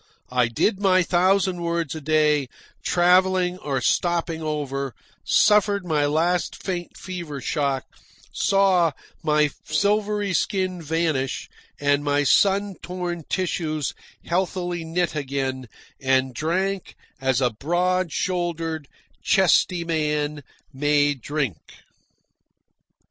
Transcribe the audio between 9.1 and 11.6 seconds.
my silvery skin vanish